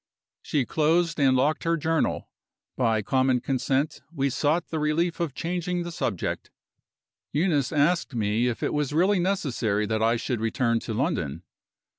She 0.41 0.65
closed 0.65 1.19
and 1.19 1.37
locked 1.37 1.63
her 1.63 1.77
Journal. 1.77 2.27
By 2.75 3.03
common 3.03 3.39
consent 3.39 4.01
we 4.11 4.31
sought 4.31 4.69
the 4.69 4.79
relief 4.79 5.19
of 5.19 5.35
changing 5.35 5.83
the 5.83 5.91
subject. 5.91 6.49
Eunice 7.31 7.71
asked 7.71 8.15
me 8.15 8.47
if 8.47 8.63
it 8.63 8.73
was 8.73 8.93
really 8.93 9.19
necessary 9.19 9.85
that 9.85 10.01
I 10.01 10.15
should 10.15 10.41
return 10.41 10.79
to 10.79 10.95
London. 10.95 11.43